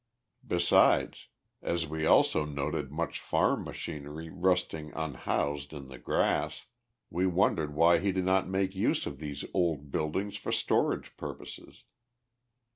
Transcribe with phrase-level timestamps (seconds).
[0.47, 1.27] Besides,
[1.61, 6.65] as we also noted much farm machinery rusting unhoused in the grass,
[7.11, 11.83] we wondered why he did not make use of these old buildings for storage purposes.